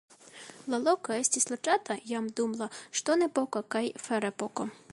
La 0.73 0.77
loko 0.85 1.13
estis 1.17 1.45
loĝata 1.51 1.97
jam 2.11 2.31
dum 2.39 2.55
la 2.63 2.69
ŝtonepoko 3.01 3.63
kaj 3.77 3.83
ferepoko. 4.07 4.67